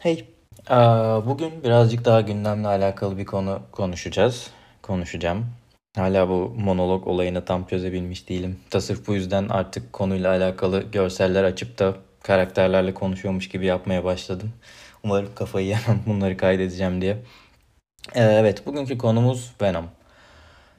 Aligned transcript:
Hey, 0.00 0.24
bugün 1.26 1.64
birazcık 1.64 2.04
daha 2.04 2.20
gündemle 2.20 2.68
alakalı 2.68 3.18
bir 3.18 3.24
konu 3.24 3.62
konuşacağız. 3.72 4.50
Konuşacağım. 4.82 5.46
Hala 5.96 6.28
bu 6.28 6.54
monolog 6.58 7.06
olayını 7.06 7.44
tam 7.44 7.66
çözebilmiş 7.66 8.28
değilim. 8.28 8.60
Da 8.72 8.80
sırf 8.80 9.06
bu 9.06 9.14
yüzden 9.14 9.48
artık 9.48 9.92
konuyla 9.92 10.30
alakalı 10.30 10.82
görseller 10.82 11.44
açıp 11.44 11.78
da 11.78 11.94
karakterlerle 12.22 12.94
konuşuyormuş 12.94 13.48
gibi 13.48 13.66
yapmaya 13.66 14.04
başladım. 14.04 14.52
Umarım 15.04 15.34
kafayı 15.34 15.66
yemem 15.66 16.02
bunları 16.06 16.36
kaydedeceğim 16.36 17.02
diye. 17.02 17.12
Ee, 18.14 18.22
evet, 18.22 18.66
bugünkü 18.66 18.98
konumuz 18.98 19.52
Venom. 19.62 19.86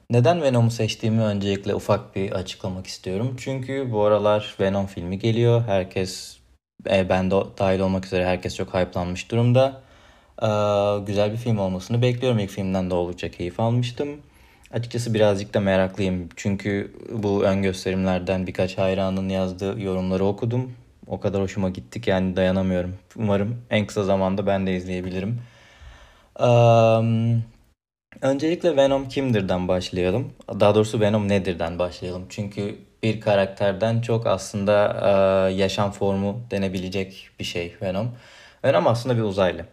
Neden 0.10 0.42
Venom'u 0.42 0.72
seçtiğimi 0.72 1.22
öncelikle 1.22 1.76
ufak 1.76 2.16
bir 2.16 2.32
açıklamak 2.32 2.88
istiyorum. 2.88 3.36
Çünkü 3.40 3.92
bu 3.92 4.04
aralar 4.04 4.56
Venom 4.60 4.88
filmi 4.88 5.20
geliyor. 5.20 5.64
Herkes, 5.68 6.41
ben 6.86 7.32
de 7.32 7.36
dahil 7.60 7.80
olmak 7.80 8.06
üzere 8.06 8.26
herkes 8.26 8.56
çok 8.56 8.74
hype'lanmış 8.74 9.32
durumda. 9.32 9.82
Ee, 10.42 10.48
güzel 11.06 11.32
bir 11.32 11.38
film 11.38 11.58
olmasını 11.58 12.02
bekliyorum. 12.02 12.40
İlk 12.40 12.50
filmden 12.50 12.90
de 12.90 12.94
oldukça 12.94 13.32
keyif 13.32 13.60
almıştım. 13.60 14.10
Açıkçası 14.74 15.14
birazcık 15.14 15.54
da 15.54 15.60
meraklıyım. 15.60 16.30
Çünkü 16.36 16.92
bu 17.12 17.44
ön 17.44 17.62
gösterimlerden 17.62 18.48
birkaç 18.48 18.78
hayranın 18.78 19.30
yazdığı 19.30 19.82
yorumları 19.82 20.26
okudum. 20.26 20.72
O 21.08 21.20
kadar 21.20 21.42
hoşuma 21.42 21.70
gittik 21.70 22.08
yani 22.08 22.36
dayanamıyorum. 22.36 22.96
Umarım 23.16 23.62
en 23.70 23.88
kısa 23.88 24.04
zamanda 24.04 24.48
ben 24.48 24.68
de 24.68 24.76
izleyebilirim. 24.76 25.42
Eee, 26.40 27.36
öncelikle 28.22 28.78
Venom 28.78 29.08
kimdirden 29.10 29.68
başlayalım. 29.68 30.34
Daha 30.60 30.76
doğrusu 30.76 31.00
Venom 31.00 31.30
nedirden 31.30 31.80
başlayalım. 31.80 32.26
Çünkü 32.30 32.78
bir 33.04 33.22
karakterden 33.22 34.02
çok 34.02 34.28
aslında 34.28 34.94
eee, 35.50 35.56
yaşam 35.58 35.92
formu 35.92 36.42
denebilecek 36.52 37.30
bir 37.40 37.44
şey 37.44 37.76
Venom. 37.82 38.12
Venom 38.66 38.88
aslında 38.88 39.18
bir 39.18 39.22
uzaylı. 39.22 39.66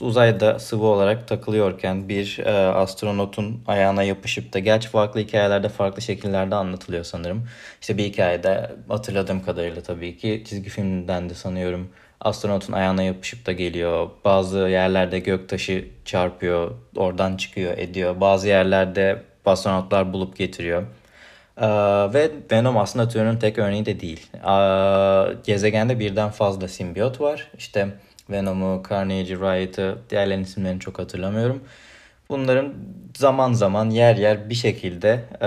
Uzayda 0.00 0.58
sıvı 0.58 0.86
olarak 0.86 1.28
takılıyorken 1.28 2.08
bir 2.08 2.38
eee, 2.38 2.52
astronotun 2.52 3.64
ayağına 3.66 4.02
yapışıp 4.02 4.52
da 4.52 4.58
gerçi 4.58 4.88
farklı 4.88 5.20
hikayelerde 5.20 5.68
farklı 5.68 6.02
şekillerde 6.02 6.54
anlatılıyor 6.54 7.04
sanırım. 7.04 7.48
İşte 7.80 7.98
bir 7.98 8.04
hikayede 8.04 8.70
hatırladığım 8.88 9.42
kadarıyla 9.44 9.82
tabii 9.82 10.16
ki 10.18 10.42
çizgi 10.48 10.70
filmden 10.70 11.30
de 11.30 11.34
sanıyorum 11.34 11.90
astronotun 12.20 12.72
ayağına 12.72 13.02
yapışıp 13.02 13.46
da 13.46 13.52
geliyor. 13.52 14.10
Bazı 14.24 14.58
yerlerde 14.58 15.18
göktaşı 15.18 15.88
çarpıyor, 16.04 16.70
oradan 16.96 17.36
çıkıyor, 17.36 17.78
ediyor. 17.78 18.20
Bazı 18.20 18.48
yerlerde 18.48 19.22
astronotlar 19.46 20.12
bulup 20.12 20.36
getiriyor. 20.36 20.82
Ee, 21.62 21.66
ve 22.14 22.30
Venom 22.52 22.78
aslında 22.78 23.08
türünün 23.08 23.36
tek 23.36 23.58
örneği 23.58 23.86
de 23.86 24.00
değil. 24.00 24.26
Ee, 24.34 25.36
gezegende 25.44 25.98
birden 25.98 26.30
fazla 26.30 26.68
simbiyot 26.68 27.20
var. 27.20 27.50
İşte 27.58 27.88
Venom'u, 28.30 28.82
Carnage'i, 28.90 29.40
Riot'ı, 29.40 29.98
diğerlerinin 30.10 30.44
isimlerini 30.44 30.80
çok 30.80 30.98
hatırlamıyorum. 30.98 31.62
Bunların 32.28 32.74
zaman 33.16 33.52
zaman 33.52 33.90
yer 33.90 34.16
yer 34.16 34.50
bir 34.50 34.54
şekilde 34.54 35.24
e, 35.42 35.46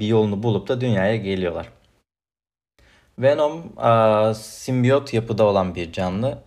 bir 0.00 0.06
yolunu 0.06 0.42
bulup 0.42 0.68
da 0.68 0.80
dünyaya 0.80 1.16
geliyorlar. 1.16 1.68
Venom 3.18 3.72
a, 3.76 4.34
simbiyot 4.34 5.14
yapıda 5.14 5.44
olan 5.44 5.74
bir 5.74 5.92
canlı. 5.92 6.38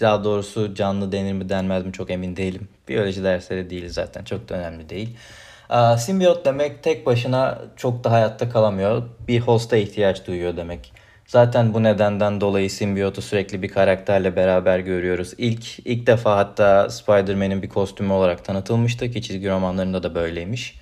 Daha 0.00 0.24
doğrusu 0.24 0.74
canlı 0.74 1.12
denir 1.12 1.32
mi 1.32 1.48
denmez 1.48 1.86
mi 1.86 1.92
çok 1.92 2.10
emin 2.10 2.36
değilim. 2.36 2.68
Biyoloji 2.88 3.24
dersleri 3.24 3.70
değil 3.70 3.88
zaten 3.88 4.24
çok 4.24 4.48
da 4.48 4.54
önemli 4.54 4.88
değil. 4.88 5.16
Simbiyot 5.98 6.44
demek 6.44 6.82
tek 6.82 7.06
başına 7.06 7.58
çok 7.76 8.04
da 8.04 8.12
hayatta 8.12 8.48
kalamıyor. 8.48 9.02
Bir 9.28 9.40
hosta 9.40 9.76
ihtiyaç 9.76 10.26
duyuyor 10.26 10.56
demek. 10.56 10.92
Zaten 11.26 11.74
bu 11.74 11.82
nedenden 11.82 12.40
dolayı 12.40 12.70
simbiyotu 12.70 13.22
sürekli 13.22 13.62
bir 13.62 13.68
karakterle 13.68 14.36
beraber 14.36 14.78
görüyoruz. 14.78 15.34
İlk 15.38 15.78
ilk 15.86 16.06
defa 16.06 16.36
hatta 16.36 16.90
Spider-Man'in 16.90 17.62
bir 17.62 17.68
kostümü 17.68 18.12
olarak 18.12 18.44
tanıtılmıştı 18.44 19.10
ki 19.10 19.22
çizgi 19.22 19.50
romanlarında 19.50 20.02
da 20.02 20.14
böyleymiş. 20.14 20.80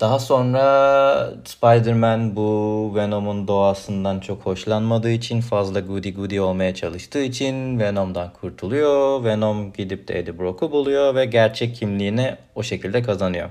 Daha 0.00 0.18
sonra 0.18 1.30
Spider-Man 1.44 2.36
bu 2.36 2.92
Venom'un 2.94 3.48
doğasından 3.48 4.20
çok 4.20 4.46
hoşlanmadığı 4.46 5.10
için 5.10 5.40
fazla 5.40 5.80
goody 5.80 6.14
goody 6.14 6.40
olmaya 6.40 6.74
çalıştığı 6.74 7.22
için 7.22 7.78
Venom'dan 7.78 8.32
kurtuluyor. 8.40 9.24
Venom 9.24 9.72
gidip 9.72 10.08
de 10.08 10.18
Eddie 10.18 10.38
Brock'u 10.38 10.72
buluyor 10.72 11.14
ve 11.14 11.24
gerçek 11.24 11.76
kimliğini 11.76 12.36
o 12.54 12.62
şekilde 12.62 13.02
kazanıyor. 13.02 13.50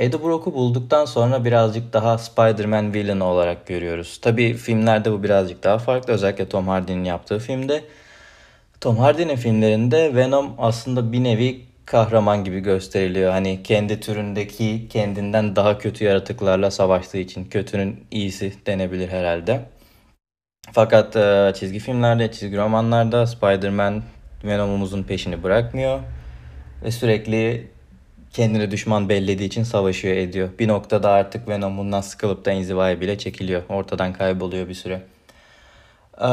Eddie 0.00 0.22
Brock'u 0.22 0.54
bulduktan 0.54 1.04
sonra 1.04 1.44
birazcık 1.44 1.92
daha 1.92 2.18
Spider-Man 2.18 2.94
villain 2.94 3.20
olarak 3.20 3.66
görüyoruz. 3.66 4.18
Tabii 4.22 4.54
filmlerde 4.54 5.12
bu 5.12 5.22
birazcık 5.22 5.62
daha 5.62 5.78
farklı. 5.78 6.12
Özellikle 6.12 6.48
Tom 6.48 6.68
Hardy'nin 6.68 7.04
yaptığı 7.04 7.38
filmde. 7.38 7.84
Tom 8.80 8.96
Hardy'nin 8.96 9.36
filmlerinde 9.36 10.14
Venom 10.14 10.54
aslında 10.58 11.12
bir 11.12 11.24
nevi 11.24 11.60
kahraman 11.86 12.44
gibi 12.44 12.60
gösteriliyor. 12.60 13.32
Hani 13.32 13.62
kendi 13.62 14.00
türündeki 14.00 14.88
kendinden 14.88 15.56
daha 15.56 15.78
kötü 15.78 16.04
yaratıklarla 16.04 16.70
savaştığı 16.70 17.18
için 17.18 17.44
kötünün 17.44 18.04
iyisi 18.10 18.52
denebilir 18.66 19.08
herhalde. 19.08 19.60
Fakat 20.72 21.16
e, 21.16 21.52
çizgi 21.56 21.78
filmlerde, 21.78 22.32
çizgi 22.32 22.56
romanlarda 22.56 23.26
Spider-Man 23.26 24.02
Venom'umuzun 24.44 25.02
peşini 25.02 25.42
bırakmıyor 25.42 26.00
ve 26.84 26.90
sürekli 26.90 27.70
kendini 28.32 28.70
düşman 28.70 29.08
bellediği 29.08 29.48
için 29.48 29.62
savaşıyor 29.62 30.16
ediyor. 30.16 30.48
Bir 30.58 30.68
noktada 30.68 31.10
artık 31.10 31.48
Venom 31.48 31.78
bundan 31.78 32.00
sıkılıp 32.00 32.44
da 32.44 32.52
inzivaya 32.52 33.00
bile 33.00 33.18
çekiliyor. 33.18 33.62
Ortadan 33.68 34.12
kayboluyor 34.12 34.68
bir 34.68 34.74
süre. 34.74 35.02
Eee, 36.20 36.26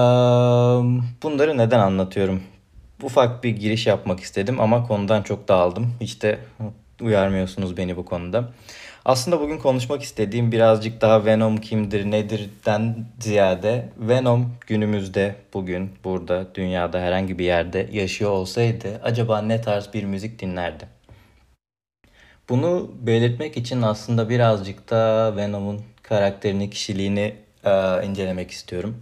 bunları 1.24 1.58
neden 1.58 1.80
anlatıyorum? 1.80 2.44
Ufak 3.04 3.44
bir 3.44 3.50
giriş 3.50 3.88
yapmak 3.88 4.20
istedim 4.20 4.62
ama 4.62 4.88
konudan 4.88 5.24
çok 5.24 5.48
dağıldım. 5.48 5.94
Hiç 6.02 6.22
de 6.22 6.40
uyarmıyorsunuz 7.02 7.78
beni 7.78 7.98
bu 7.98 8.06
konuda. 8.06 8.50
Aslında 9.06 9.40
bugün 9.42 9.58
konuşmak 9.58 10.02
istediğim 10.02 10.52
birazcık 10.52 11.02
daha 11.02 11.26
Venom 11.26 11.58
kimdir, 11.58 12.12
nedirden 12.12 13.06
ziyade 13.20 13.90
Venom 13.98 14.54
günümüzde, 14.68 15.36
bugün, 15.54 15.92
burada, 16.04 16.56
dünyada 16.56 17.00
herhangi 17.00 17.40
bir 17.40 17.46
yerde 17.46 17.90
yaşıyor 17.92 18.32
olsaydı 18.32 19.02
acaba 19.04 19.42
ne 19.42 19.62
tarz 19.62 19.94
bir 19.94 20.04
müzik 20.04 20.40
dinlerdi? 20.40 20.97
Bunu 22.50 22.92
belirtmek 23.02 23.58
için 23.58 23.82
aslında 23.82 24.30
birazcık 24.30 24.90
da 24.90 25.34
Venom'un 25.36 25.82
karakterini, 26.04 26.70
kişiliğini 26.70 27.36
e, 27.64 28.06
incelemek 28.06 28.52
istiyorum. 28.52 29.02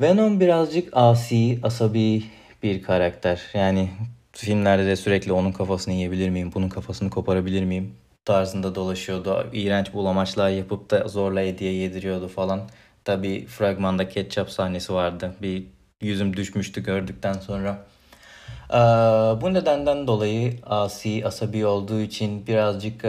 Venom 0.00 0.40
birazcık 0.40 0.88
asi, 0.92 1.58
asabi 1.62 2.24
bir 2.62 2.82
karakter. 2.82 3.42
Yani 3.54 3.90
filmlerde 4.32 4.86
de 4.86 4.96
sürekli 4.96 5.32
onun 5.32 5.52
kafasını 5.52 5.94
yiyebilir 5.94 6.28
miyim, 6.30 6.50
bunun 6.54 6.68
kafasını 6.68 7.10
koparabilir 7.10 7.64
miyim 7.64 7.94
tarzında 8.24 8.74
dolaşıyordu. 8.74 9.46
İğrenç 9.52 9.92
bulamaçlar 9.92 10.50
yapıp 10.50 10.90
da 10.90 11.08
zorla 11.08 11.40
hediye 11.40 11.72
yediriyordu 11.72 12.28
falan. 12.28 12.60
Tabii 13.04 13.46
fragmanda 13.46 14.08
ketçap 14.08 14.50
sahnesi 14.50 14.92
vardı. 14.92 15.34
Bir 15.42 15.64
yüzüm 16.00 16.36
düşmüştü 16.36 16.82
gördükten 16.82 17.32
sonra. 17.32 17.86
Bu 19.42 19.54
nedenden 19.54 20.06
dolayı 20.06 20.54
asi, 20.66 21.26
asabi 21.26 21.66
olduğu 21.66 22.00
için 22.00 22.46
birazcık 22.46 23.04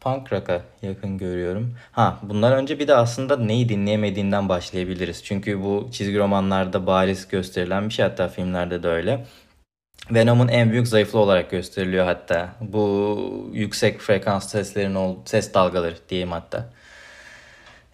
punk 0.00 0.32
rock'a 0.32 0.60
yakın 0.82 1.18
görüyorum. 1.18 1.74
Ha, 1.92 2.18
bundan 2.22 2.52
önce 2.52 2.78
bir 2.78 2.88
de 2.88 2.94
aslında 2.94 3.36
neyi 3.36 3.68
dinleyemediğinden 3.68 4.48
başlayabiliriz. 4.48 5.24
Çünkü 5.24 5.62
bu 5.62 5.88
çizgi 5.92 6.18
romanlarda 6.18 6.86
bariz 6.86 7.28
gösterilen 7.28 7.88
bir 7.88 7.94
şey 7.94 8.04
hatta 8.04 8.28
filmlerde 8.28 8.82
de 8.82 8.88
öyle. 8.88 9.26
Venom'un 10.10 10.48
en 10.48 10.72
büyük 10.72 10.88
zayıflığı 10.88 11.18
olarak 11.18 11.50
gösteriliyor 11.50 12.04
hatta. 12.04 12.48
Bu 12.60 13.50
yüksek 13.52 14.00
frekans 14.00 14.48
seslerin 14.48 14.94
ol 14.94 15.16
ses 15.24 15.54
dalgaları 15.54 15.96
diyeyim 16.08 16.32
hatta. 16.32 16.70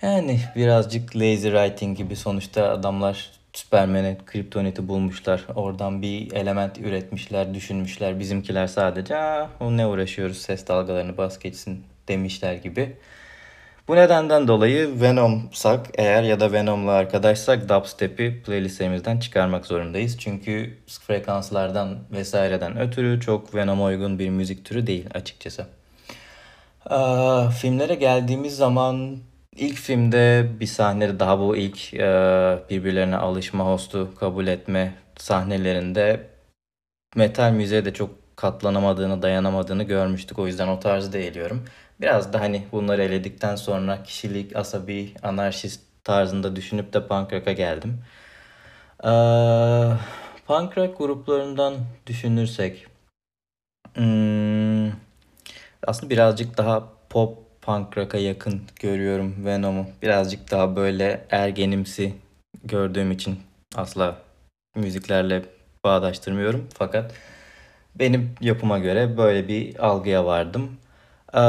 Yani 0.03 0.41
birazcık 0.57 1.17
lazy 1.17 1.49
writing 1.49 1.99
gibi 1.99 2.17
sonuçta 2.17 2.71
adamlar 2.71 3.31
Superman'e 3.57 4.17
kriptoniti 4.27 4.89
bulmuşlar. 4.89 5.45
Oradan 5.55 6.03
bir 6.03 6.33
element 6.33 6.79
üretmişler, 6.79 7.55
düşünmüşler. 7.55 8.19
Bizimkiler 8.19 8.67
sadece 8.67 9.17
o 9.61 9.77
ne 9.77 9.87
uğraşıyoruz 9.87 10.39
ses 10.39 10.69
dalgalarını 10.69 11.17
bas 11.17 11.39
geçsin 11.39 11.85
demişler 12.09 12.55
gibi. 12.55 12.97
Bu 13.89 13.97
nedenden 13.97 14.49
dolayı 14.49 15.01
Venom'sak 15.01 15.87
eğer 15.95 16.23
ya 16.23 16.41
da 16.41 16.53
Venom'la 16.53 16.93
arkadaşsak 16.93 17.69
dubstep'i 17.69 18.43
playlistlerimizden 18.47 19.19
çıkarmak 19.19 19.67
zorundayız. 19.67 20.19
Çünkü 20.19 20.79
frekanslardan 20.87 21.99
vesaireden 22.13 22.79
ötürü 22.79 23.21
çok 23.21 23.55
Venom'a 23.55 23.85
uygun 23.85 24.19
bir 24.19 24.29
müzik 24.29 24.65
türü 24.65 24.87
değil 24.87 25.07
açıkçası. 25.15 25.67
Aa, 26.87 27.51
filmlere 27.51 27.95
geldiğimiz 27.95 28.57
zaman 28.57 29.19
ilk 29.57 29.77
filmde 29.77 30.47
bir 30.61 30.67
sahnede 30.67 31.21
daha 31.21 31.41
bu 31.41 31.57
ilk 31.57 31.95
e, 31.95 32.59
birbirlerine 32.71 33.17
alışma, 33.17 33.65
hostu 33.67 34.15
kabul 34.15 34.47
etme 34.47 34.95
sahnelerinde 35.19 36.31
metal 37.17 37.53
müziğe 37.53 37.85
de 37.85 37.95
çok 37.95 38.37
katlanamadığını, 38.37 39.23
dayanamadığını 39.23 39.83
görmüştük. 39.83 40.39
O 40.39 40.47
yüzden 40.47 40.69
o 40.69 40.81
tarzı 40.81 41.19
eğiliyorum. 41.19 41.65
Biraz 42.01 42.33
da 42.33 42.41
hani 42.41 42.67
bunları 42.73 43.03
eledikten 43.03 43.57
sonra 43.57 44.03
kişilik, 44.03 44.57
asabi, 44.57 45.15
anarşist 45.23 45.81
tarzında 46.05 46.57
düşünüp 46.57 46.93
de 46.93 47.07
punk 47.09 47.33
rock'a 47.33 47.53
geldim. 47.53 47.99
Ee, 49.05 49.09
punk 50.47 50.79
rock 50.79 50.99
gruplarından 50.99 51.75
düşünürsek 52.07 52.87
hmm, 53.95 54.89
aslında 55.87 56.11
birazcık 56.11 56.59
daha 56.59 56.89
pop 57.11 57.46
punk 57.67 57.99
rock'a 57.99 58.19
yakın 58.19 58.61
görüyorum 58.81 59.35
Venom'u. 59.45 59.87
Birazcık 60.03 60.51
daha 60.51 60.77
böyle 60.77 61.27
ergenimsi 61.31 62.13
gördüğüm 62.65 63.13
için 63.13 63.39
asla 63.75 64.17
müziklerle 64.77 65.43
bağdaştırmıyorum. 65.85 66.69
Fakat 66.75 67.13
benim 67.95 68.31
yapıma 68.41 68.79
göre 68.79 69.17
böyle 69.17 69.49
bir 69.49 69.87
algıya 69.87 70.25
vardım. 70.25 70.71
Ee, 71.35 71.41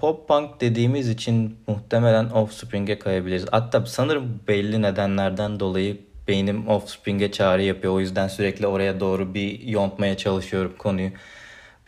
pop 0.00 0.28
punk 0.28 0.60
dediğimiz 0.60 1.08
için 1.08 1.56
muhtemelen 1.66 2.30
Offspring'e 2.30 2.98
kayabiliriz. 2.98 3.46
Hatta 3.50 3.86
sanırım 3.86 4.40
belli 4.48 4.82
nedenlerden 4.82 5.60
dolayı 5.60 5.96
beynim 6.28 6.68
Offspring'e 6.68 7.32
çağrı 7.32 7.62
yapıyor. 7.62 7.92
O 7.92 8.00
yüzden 8.00 8.28
sürekli 8.28 8.66
oraya 8.66 9.00
doğru 9.00 9.34
bir 9.34 9.62
yontmaya 9.62 10.16
çalışıyorum 10.16 10.74
konuyu. 10.78 11.10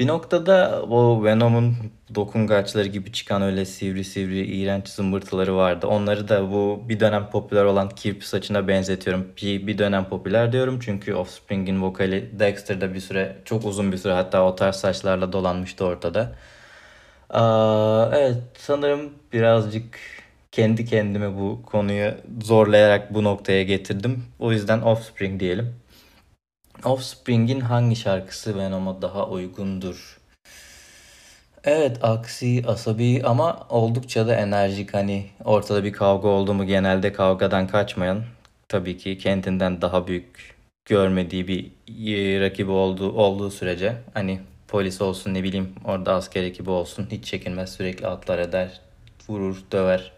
Bir 0.01 0.07
noktada 0.07 0.83
o 0.83 1.25
Venom'un 1.25 1.77
dokungaçları 2.15 2.89
gibi 2.89 3.13
çıkan 3.13 3.43
öyle 3.43 3.65
sivri 3.65 4.05
sivri 4.05 4.47
iğrenç 4.47 4.89
zımbırtıları 4.89 5.57
vardı. 5.57 5.87
Onları 5.87 6.29
da 6.29 6.51
bu 6.53 6.83
bir 6.89 7.01
dönem 7.01 7.31
popüler 7.31 7.65
olan 7.65 7.89
Kirp 7.89 8.25
saçına 8.25 8.69
benzetiyorum. 8.69 9.27
Bir, 9.43 9.67
bir 9.67 9.79
dönem 9.79 10.05
popüler 10.09 10.53
diyorum 10.53 10.79
çünkü 10.81 11.15
Offspring'in 11.15 11.83
vokali 11.83 12.39
Dexter'da 12.39 12.95
bir 12.95 13.01
süre 13.01 13.37
çok 13.45 13.65
uzun 13.65 13.93
bir 13.93 13.97
süre 13.97 14.13
hatta 14.13 14.45
o 14.45 14.57
tarz 14.57 14.77
saçlarla 14.77 15.33
dolanmıştı 15.33 15.85
ortada. 15.85 16.33
Aa, 17.31 18.11
evet 18.15 18.37
sanırım 18.59 19.13
birazcık 19.33 19.99
kendi 20.53 20.85
kendime 20.85 21.37
bu 21.37 21.63
konuyu 21.63 22.15
zorlayarak 22.43 23.15
bu 23.15 23.25
noktaya 23.25 23.63
getirdim. 23.63 24.25
O 24.39 24.53
yüzden 24.53 24.83
Offspring 24.83 25.41
diyelim. 25.41 25.75
Offspring'in 26.85 27.61
hangi 27.61 27.97
şarkısı 27.97 28.59
Venom'a 28.59 29.03
daha 29.03 29.29
uygundur? 29.29 30.19
Evet 31.65 32.05
aksi, 32.05 32.63
asabi 32.67 33.23
ama 33.25 33.67
oldukça 33.69 34.27
da 34.27 34.35
enerjik 34.35 34.95
hani 34.95 35.27
ortada 35.45 35.85
bir 35.85 35.93
kavga 35.93 36.29
oldu 36.29 36.55
mu 36.55 36.67
genelde 36.67 37.13
kavgadan 37.13 37.67
kaçmayan 37.67 38.23
tabii 38.69 38.97
ki 38.97 39.19
kendinden 39.19 39.83
daha 39.83 40.07
büyük 40.07 40.57
görmediği 40.85 41.49
bir 41.49 41.65
e, 42.09 42.41
rakibi 42.41 42.71
olduğu, 42.71 43.13
olduğu 43.13 43.51
sürece 43.51 43.97
hani 44.15 44.41
polis 44.69 45.03
olsun 45.03 45.35
ne 45.35 45.43
bileyim 45.43 45.75
orada 45.85 46.15
asker 46.15 46.43
ekibi 46.43 46.71
olsun 46.71 47.09
hiç 47.11 47.25
çekinmez 47.25 47.73
sürekli 47.73 48.07
atlar 48.07 48.39
eder 48.39 48.81
vurur 49.29 49.57
döver 49.73 50.13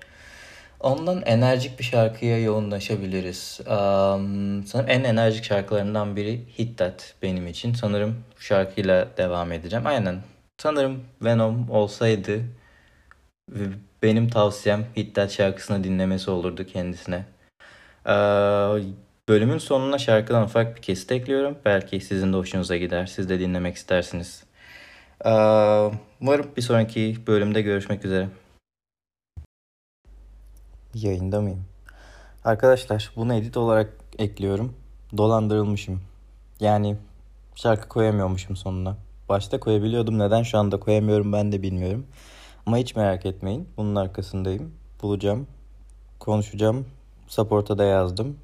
Ondan 0.81 1.23
enerjik 1.23 1.79
bir 1.79 1.85
şarkıya 1.85 2.43
yoğunlaşabiliriz. 2.43 3.61
Um, 3.61 4.65
sanırım 4.67 4.91
en 4.91 5.05
enerjik 5.05 5.45
şarkılarından 5.45 6.17
biri 6.17 6.41
Hit 6.59 6.79
That 6.79 7.15
benim 7.23 7.47
için. 7.47 7.75
Sanırım 7.75 8.17
bu 8.37 8.43
şarkıyla 8.43 9.09
devam 9.17 9.53
edeceğim. 9.53 9.87
Aynen. 9.87 10.21
Sanırım 10.59 11.05
Venom 11.23 11.71
olsaydı 11.71 12.41
benim 14.03 14.29
tavsiyem 14.29 14.87
Hit 14.97 15.15
That 15.15 15.33
şarkısını 15.33 15.85
dinlemesi 15.85 16.31
olurdu 16.31 16.67
kendisine. 16.67 17.25
Ee, 18.07 18.13
bölümün 19.29 19.59
sonuna 19.59 19.99
şarkıdan 19.99 20.45
ufak 20.45 20.77
bir 20.77 20.83
kesit 20.83 21.13
ekliyorum. 21.13 21.59
Belki 21.65 22.01
sizin 22.01 22.33
de 22.33 22.37
hoşunuza 22.37 22.77
gider. 22.77 23.07
Siz 23.07 23.29
de 23.29 23.41
dinlemek 23.41 23.77
istersiniz. 23.77 24.45
Ee, 25.25 25.31
umarım 26.21 26.47
bir 26.57 26.63
sonraki 26.63 27.17
bölümde 27.27 27.63
görüşmek 27.63 28.05
üzere. 28.05 28.29
Yayında 30.95 31.41
mıyım? 31.41 31.65
Arkadaşlar 32.45 33.13
bunu 33.17 33.35
edit 33.35 33.57
olarak 33.57 33.93
ekliyorum. 34.19 34.75
Dolandırılmışım. 35.17 36.01
Yani 36.61 36.97
şarkı 37.55 37.89
koyamıyormuşum 37.89 38.57
sonuna. 38.57 38.97
Başta 39.29 39.61
koyabiliyordum. 39.61 40.19
Neden 40.19 40.43
şu 40.43 40.59
anda 40.59 40.81
koyamıyorum 40.81 41.33
ben 41.33 41.53
de 41.53 41.63
bilmiyorum. 41.63 42.07
Ama 42.67 42.77
hiç 42.77 42.97
merak 42.97 43.27
etmeyin. 43.27 43.69
Bunun 43.77 43.95
arkasındayım. 43.95 44.73
Bulacağım. 45.03 45.47
Konuşacağım. 46.19 46.87
Support'a 47.29 47.79
da 47.79 47.85
yazdım. 47.85 48.37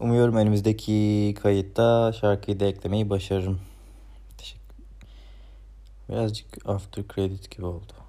Umuyorum 0.00 0.36
önümüzdeki 0.36 1.34
kayıtta 1.42 2.12
şarkıyı 2.12 2.60
da 2.60 2.64
eklemeyi 2.64 3.10
başarırım. 3.10 3.60
Teşekkür. 4.38 4.76
Birazcık 6.08 6.68
after 6.68 7.04
credit 7.14 7.50
gibi 7.56 7.66
oldu. 7.66 8.01